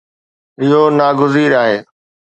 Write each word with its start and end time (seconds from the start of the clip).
اهو 0.61 0.81
ناگزير 0.97 1.51
آهي 1.63 1.77